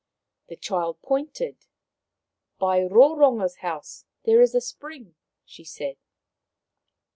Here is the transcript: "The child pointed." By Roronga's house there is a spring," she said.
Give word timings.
"The 0.49 0.55
child 0.55 0.99
pointed." 1.03 1.67
By 2.59 2.79
Roronga's 2.79 3.57
house 3.57 4.05
there 4.23 4.41
is 4.41 4.55
a 4.55 4.59
spring," 4.61 5.13
she 5.45 5.63
said. 5.63 5.97